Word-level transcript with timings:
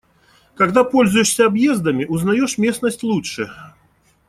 Когда 0.55 0.83
пользуешься 0.83 1.45
объездами, 1.45 2.05
узнаёшь 2.05 2.57
местность 2.57 3.03
лучше. 3.03 3.51